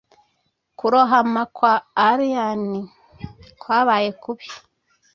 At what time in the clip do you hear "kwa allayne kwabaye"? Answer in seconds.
1.55-4.09